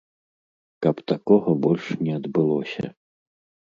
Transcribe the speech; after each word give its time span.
Каб 0.85 0.95
такога 1.13 1.57
больш 1.69 1.85
не 2.03 2.19
адбылося. 2.19 2.95